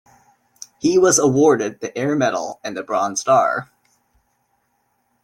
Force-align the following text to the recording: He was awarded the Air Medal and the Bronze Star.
He 0.79 0.97
was 0.97 1.19
awarded 1.19 1.79
the 1.79 1.95
Air 1.95 2.15
Medal 2.15 2.59
and 2.63 2.75
the 2.75 2.81
Bronze 2.81 3.21
Star. 3.21 3.69